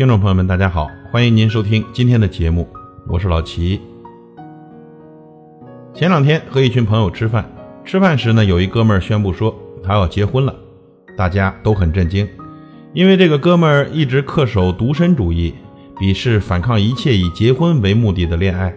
[0.00, 2.66] 听众朋友们，大家好，欢迎您收听今天的节目，
[3.06, 3.78] 我是老齐。
[5.92, 7.44] 前两天和一群朋友吃饭，
[7.84, 10.54] 吃饭时呢，有一哥们儿宣布说他要结婚了，
[11.18, 12.26] 大家都很震惊，
[12.94, 15.52] 因为这个哥们儿一直恪守独身主义，
[15.98, 18.74] 鄙视反抗一切以结婚为目的的恋爱，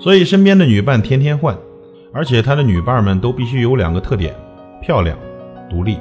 [0.00, 1.56] 所以身边的女伴天天换，
[2.12, 4.34] 而且他的女伴们都必须有两个特点：
[4.82, 5.16] 漂亮、
[5.70, 5.98] 独立。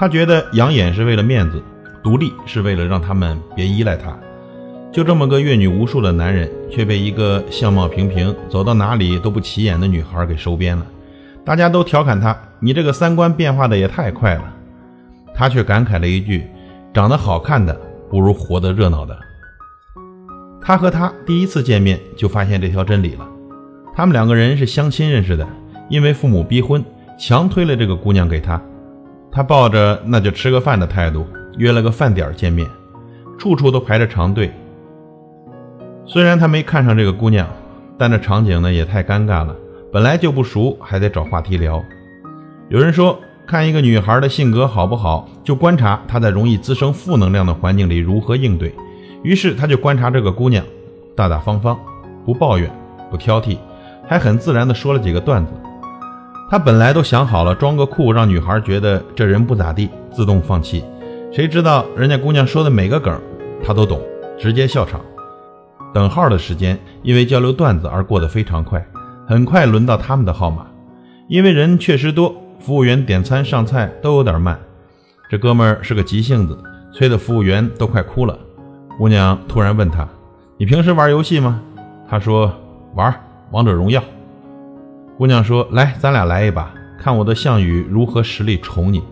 [0.00, 1.62] 他觉得养眼是为了面子。
[2.02, 4.16] 独立是为了让他们别依赖他，
[4.92, 10.86] 就这么个阅女无数的男人，却被一个相貌平平、走到哪里都不起眼的女孩给收编了。
[11.44, 14.54] 大家都调侃他：“你这个三观变化的也太快了。”
[15.34, 16.46] 他却感慨了一句
[16.92, 17.78] ：“长得好看的
[18.10, 19.16] 不如活得热闹的。”
[20.60, 23.26] 他和她第一次见面就发现这条真理了。
[23.94, 25.46] 他们两个人是相亲认识的，
[25.88, 26.84] 因为父母逼婚，
[27.18, 28.60] 强推了这个姑娘给他。
[29.30, 31.26] 他抱着那就吃个饭的态度。
[31.56, 32.68] 约了个饭点见面，
[33.38, 34.52] 处处都排着长队。
[36.04, 37.48] 虽然他没看上这个姑娘，
[37.96, 39.54] 但这场景呢也太尴尬了。
[39.92, 41.82] 本来就不熟，还得找话题聊。
[42.68, 48.74] 有人说，看一个女孩的性格好不好，就观察她在容易滋生负能量的环境里如何应对。
[49.22, 50.64] 于是他就观察这个姑娘，
[51.16, 51.76] 大大方方，
[52.24, 52.70] 不抱怨，
[53.10, 53.58] 不挑剔，
[54.06, 55.52] 还很自然地说了几个段子。
[56.50, 60.84] 他本来都想好了，装个酷，让女孩觉得这人不咋地，自动放弃。
[61.30, 63.20] 谁知道人家姑娘说的每个梗，
[63.62, 64.00] 他都懂，
[64.38, 65.00] 直接笑场。
[65.92, 68.84] 等号的时间因为交流段子而过得非常快，
[69.26, 70.66] 很快轮到他们的号码。
[71.28, 74.58] 因为人确实多，服务员点餐上菜都有点慢。
[75.28, 76.58] 这哥们儿是个急性子，
[76.94, 78.36] 催得服务员都快哭了。
[78.96, 80.08] 姑娘突然问他
[80.56, 81.60] ：“你平时玩游戏吗？”
[82.08, 82.50] 他说
[82.96, 83.14] ：“玩
[83.50, 84.02] 王者荣耀。”
[85.18, 89.02] 姑娘说：“来，咱俩来一把，看我的项羽如何实力宠你。”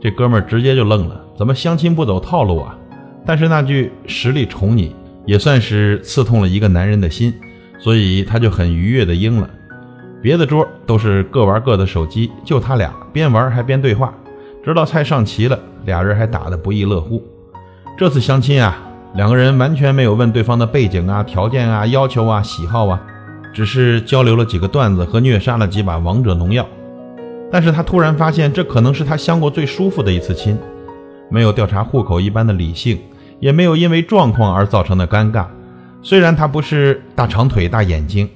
[0.00, 1.21] 这哥们儿直接就愣了。
[1.42, 2.78] 怎么相亲不走套路啊？
[3.26, 4.94] 但是那句实力宠你，
[5.26, 7.34] 也算是刺痛了一个男人的心，
[7.80, 9.50] 所以他就很愉悦的应了。
[10.22, 14.14] 别的桌都是各玩各的手机，就他俩边玩还边对话，
[14.64, 17.20] 直到菜上齐了，俩人还打得不亦乐乎。
[17.98, 18.80] 这次相亲啊，
[19.16, 23.02] 两个人完全没有问对方的背景啊、条件啊、要求啊、喜好啊，
[23.52, 26.64] 只是交流了几个段子和虐杀了几把王者农药。
[27.50, 30.56] 但是他突然发现，这可能是他相过最舒服的一次亲。
[31.30, 33.00] 没有调查户口一般的理性，
[33.40, 35.46] 也没有因为状况而造成的尴尬。
[36.02, 38.28] 虽然他不是大长腿、大眼睛，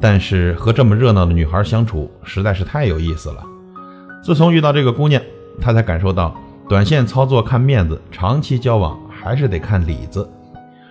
[0.00, 3.44] 但是和这么热闹的女孩相处实在是太有意思了。
[4.22, 5.22] 自从遇到这个姑娘，
[5.60, 6.36] 他才感受到
[6.68, 10.28] 短线操作看面子，长期交往还是得看里子。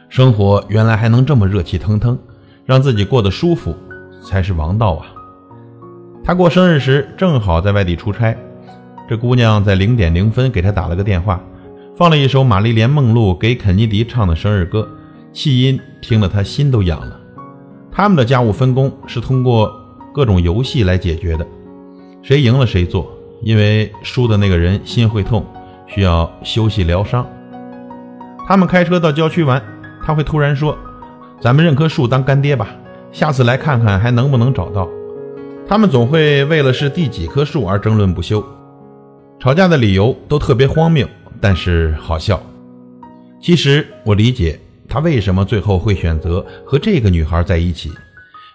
[0.09, 2.17] 生活原来还能这么热气腾腾，
[2.66, 3.75] 让自己过得舒服
[4.22, 5.07] 才是王道啊！
[6.23, 8.38] 他过生日时正好在外地出差，
[9.11, 11.38] 这姑娘在零点零分给他打了个电话。
[11.97, 14.88] 放了一首玛丽莲梦露给肯尼迪唱的生日歌，
[15.33, 17.19] 气音听得他心都痒了。
[17.91, 19.69] 他们的家务分工是通过
[20.13, 21.45] 各种游戏来解决的，
[22.22, 23.11] 谁赢了谁做，
[23.41, 25.45] 因为输的那个人心会痛，
[25.88, 27.28] 需要休息疗伤。
[28.47, 29.61] 他们开车到郊区玩，
[30.05, 30.78] 他会突然说
[31.41, 32.69] ：“咱们认棵树当干爹吧，
[33.11, 34.88] 下次来看看还能不能找到。”
[35.67, 38.41] 他们总会为了是第几棵树而争论不休，
[39.41, 41.07] 吵架的理由都特别荒谬。
[41.40, 42.40] 但是好笑。
[43.41, 47.90] 其实我理解他为什么最后会选择和这个女孩在一起，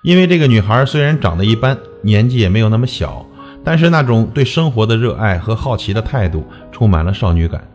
[0.05, 3.27] 因为这个女孩虽然长得一般，年纪也没有那么小，
[3.65, 7.69] 但是那种对生活的热爱和好奇的态度充满了少女感。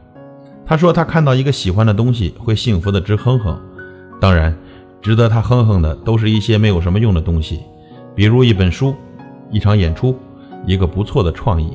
[0.66, 3.62] 他说他看到一个喜欢的东西会幸福的直哼哼。
[4.22, 4.58] 当然，
[5.02, 7.60] 值得他哼哼的都是一些没有什么用的东西，
[8.16, 8.96] 比如一本书、
[9.52, 10.18] 一场演出、
[10.66, 11.74] 一个不错的创意。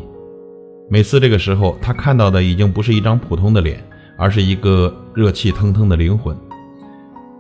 [0.89, 3.83] 每次这个时候，他看到的已经不是一张普通的脸，
[4.17, 6.37] 而是一个热气腾腾的灵魂。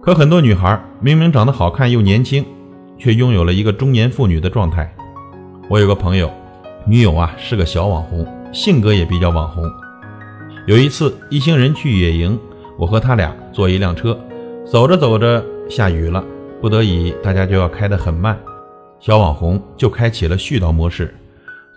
[0.03, 2.45] 可很多女孩明明长得好看又年轻，
[2.99, 4.93] 却拥有了一个中年妇女的状态。
[5.69, 6.29] 我有个朋友，
[6.89, 9.65] 女友啊是个小网红，性格也比较网红。
[10.67, 12.37] 有一次一行人去野营，
[12.77, 14.19] 我和他俩坐一辆车，
[14.65, 16.25] 走着走着下雨了，
[16.61, 18.37] 不得已大家就要开得很慢，
[18.99, 21.15] 小网红就开启了絮叨模式。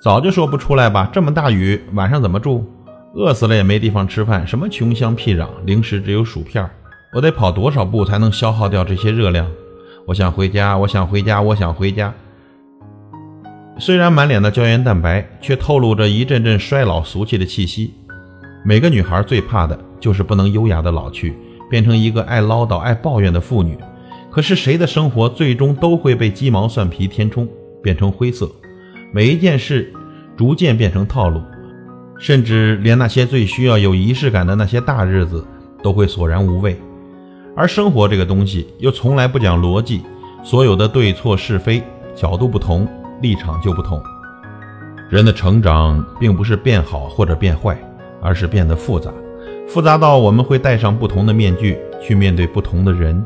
[0.01, 2.65] 早就说不出来吧，这么大雨，晚上怎么住？
[3.15, 6.65] 饿死了也没地方吃饭，什么穷乡僻壤，零食只有薯片。
[7.13, 9.45] 我得跑多少步才能消耗掉这些热量？
[10.05, 12.13] 我想回家，我想回家，我想回家。
[13.77, 17.93] 虽然满脸的胶原蛋白，却透露着一阵阵衰老俗气的气息。
[18.63, 21.35] 每个女孩最怕的就是不能优雅的老去，
[21.69, 23.77] 变成一个爱唠叨、爱抱怨的妇女。
[24.31, 27.45] 可是谁的生活最终都会被鸡毛蒜皮填充，
[27.83, 28.49] 变成灰色？
[29.11, 29.91] 每一件事
[30.37, 31.41] 逐渐变成套路，
[32.19, 35.43] 甚至连那些最需要有仪式感的那些大日子
[35.81, 36.79] 都会索然无味。
[37.55, 40.03] 而生活这个东西又从来不讲逻辑，
[40.43, 41.81] 所有的对错是非
[42.15, 42.87] 角度不同，
[43.21, 43.99] 立场就不同。
[45.09, 47.75] 人的成长并不是变好或者变坏，
[48.21, 49.11] 而是变得复杂，
[49.67, 53.25] 复杂到我们会戴上不同的面具去面对不同的人。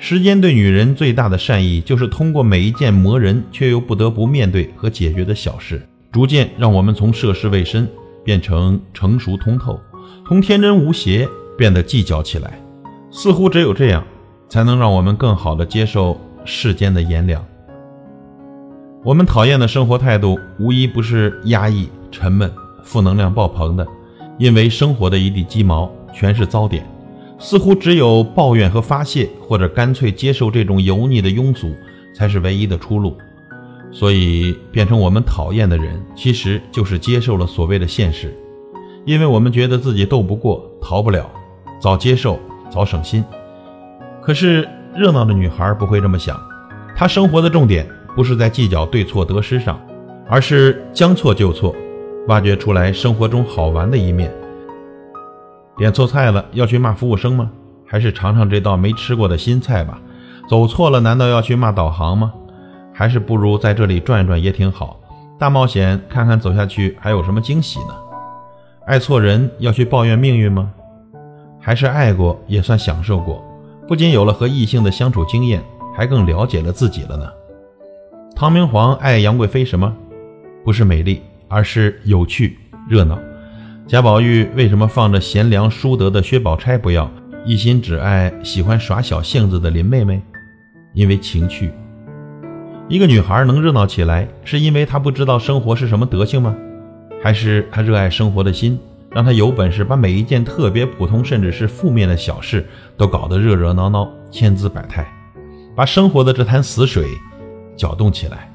[0.00, 7.88] 时间对女人最大的善意，就是通过每一件磨人却又不得不面对和解决的小事，逐渐让我们从涉世未深
[8.24, 9.80] 变成成熟通透，
[10.26, 11.28] 从天真无邪
[11.58, 12.60] 变得计较起来。
[13.10, 14.04] 似乎只有这样，
[14.48, 17.44] 才能让我们更好地接受世间的炎凉。
[19.04, 22.48] 我们讨厌的生活态度，无一不是压抑、沉闷、
[22.84, 23.86] 负能量爆棚的，
[24.38, 26.86] 因为生活的一地鸡毛全是糟点。
[27.38, 31.72] 似乎只有抱怨和发泄，或者干脆接受这种油腻的庸俗，
[32.14, 33.16] 才是唯一的出路。
[33.90, 38.36] 所以，变成我们讨厌的人，其实就是接受了所谓的现实，
[39.06, 41.30] 因为我们觉得自己斗不过、逃不了，
[41.80, 42.38] 早接受
[42.70, 43.24] 早省心。
[44.20, 46.38] 可是，热闹的女孩不会这么想，
[46.94, 47.86] 她生活的重点。
[48.16, 49.80] 不是在计较对错得失上，
[50.28, 51.72] 而是将错就错，
[52.26, 54.28] 挖掘出来生活中好玩的一面。
[55.78, 57.50] 点错菜了要去骂服务生吗？
[57.86, 59.98] 还是尝尝这道没吃过的新菜吧？
[60.50, 62.32] 走错了难道要去骂导航吗？
[62.92, 64.98] 还是不如在这里转一转也挺好，
[65.38, 67.94] 大冒险看看走下去还有什么惊喜呢？
[68.86, 70.70] 爱错人要去抱怨命运吗？
[71.60, 73.44] 还是爱过也算享受过，
[73.86, 75.62] 不仅有了和异性的相处经验，
[75.94, 77.30] 还更了解了自己了呢？
[78.34, 79.94] 唐明皇爱杨贵妃什么？
[80.64, 82.58] 不是美丽，而是有趣、
[82.88, 83.18] 热闹。
[83.88, 87.10] 贾宝玉为什么放着贤良淑德的薛宝钗不要，
[87.46, 90.20] 一心只爱喜欢耍小性子的林妹妹？
[90.92, 91.72] 因为情趣。
[92.86, 96.54] 一个女孩能热闹起来，是因为她不知道生活是什么德性吗？
[97.22, 98.78] 还是她热爱生活的心，
[99.10, 102.68] 让她有本事把每一件特别普通甚至是负面的小事
[102.98, 105.06] 都搞得热热闹闹、千姿百态，
[105.74, 107.06] 把生活的这潭死水。
[107.74, 108.52] 搅动起来。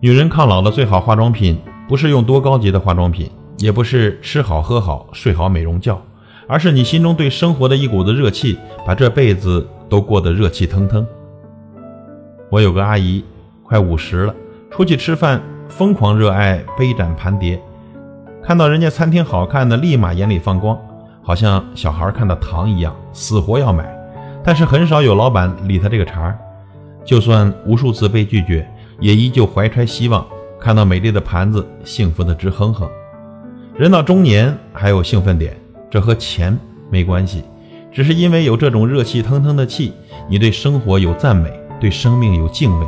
[0.00, 1.60] 女人抗老的最好化妆品，
[1.92, 6.00] 不是用多高级的化妆品，也不是吃好喝好睡好美容觉，
[6.46, 11.06] 而是你心中对生活的一股子热气，把这辈子都过得热气腾腾。
[12.48, 13.22] 我有个阿姨，
[13.62, 14.34] 快五十了，
[14.70, 17.60] 出去吃饭疯狂热爱杯盏盘碟，
[18.42, 20.78] 看到人家餐厅好看的，立马眼里放光，
[21.22, 23.94] 好像小孩看到糖一样，死活要买。
[24.42, 26.38] 但是很少有老板理他这个茬儿。
[27.04, 28.66] 就算无数次被拒绝，
[28.98, 30.26] 也依旧怀揣希望，
[30.62, 32.88] 看到美丽的盘子，幸福的直哼哼。
[33.76, 35.56] 人到中年还有兴奋点，
[35.90, 36.56] 这和钱
[36.88, 37.42] 没关系，
[37.90, 39.92] 只是因为有这种热气腾腾的气，
[40.28, 42.86] 你对生活有赞美，对生命有敬畏。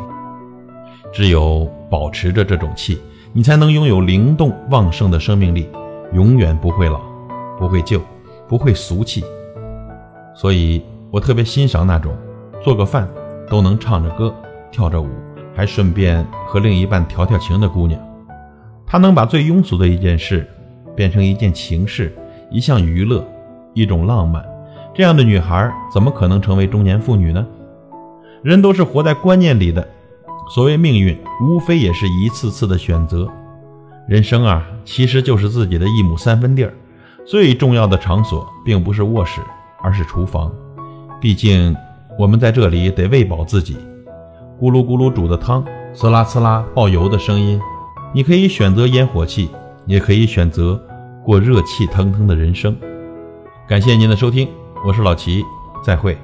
[1.13, 3.01] 只有保持着这种气，
[3.33, 5.69] 你才能拥有灵动旺盛的生命力，
[6.13, 7.01] 永远不会老，
[7.59, 8.01] 不会旧，
[8.47, 9.25] 不会俗气。
[10.33, 10.81] 所以
[11.11, 12.17] 我特别欣赏那种
[12.63, 13.09] 做个饭。
[13.47, 14.35] 都能唱着歌，
[14.73, 15.07] 跳着舞，
[15.55, 18.01] 还顺便和另一半调调情的姑娘，
[18.87, 20.49] 她能把最庸俗的一件事
[20.97, 22.15] 变成一件情事，
[22.51, 23.25] 一项娱乐，
[23.73, 24.45] 一种浪漫。
[24.95, 27.47] 这样的女孩怎么可能成为中年妇女呢？
[28.43, 29.87] 人都是活在观念里的，
[30.55, 33.29] 所谓命运，无非也是一次次的选择。
[34.09, 36.75] 人生啊，其实就是自己的一亩三分地儿，
[37.27, 39.41] 最重要的场所并不是卧室，
[39.83, 40.53] 而是厨房，
[41.21, 41.75] 毕竟。
[42.17, 43.77] 我们在这里得喂饱自己，
[44.65, 45.63] 咕噜咕噜煮的汤，
[45.95, 47.61] 呲啦呲啦爆油的声音。
[48.15, 49.51] 你可以选择烟火气，
[49.85, 50.83] 也可以选择
[51.23, 52.75] 过热气腾腾的人生。
[53.69, 54.49] 感谢您的收听，
[54.87, 55.45] 我是老齐，
[55.85, 56.17] 再会。